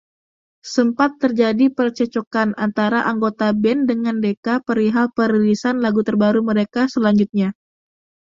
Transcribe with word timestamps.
Sempat 0.75 1.11
terjadi 1.23 1.65
percekcokan 1.77 2.49
antara 2.65 2.99
anggota 3.11 3.47
band 3.63 3.81
dengan 3.91 4.15
Decca 4.23 4.55
perihal 4.67 5.07
perilisan 5.17 5.75
lagu 5.85 6.01
terbaru 6.07 6.39
mereka 6.49 6.81
selanjutnya. 6.93 7.49